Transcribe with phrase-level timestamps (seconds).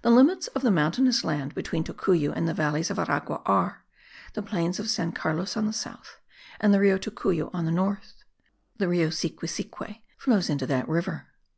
[0.00, 3.84] The limits of the mountainous land between Tocuyo and the valleys of Aragua are,
[4.32, 6.18] the plains of San Carlos on the south,
[6.58, 8.24] and the Rio Tocuyo on the north;
[8.78, 11.26] the Rio Siquisique flows into that river.